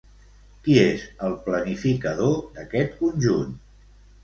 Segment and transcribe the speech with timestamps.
[0.67, 3.57] Qui és el planificador d'aquest conjunt?